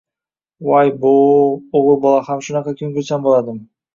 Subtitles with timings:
[0.67, 1.35] Voy-bo‘-o‘,
[1.81, 3.63] o‘g‘il bola ham shunaqa ko‘ngilchan bo‘ladimi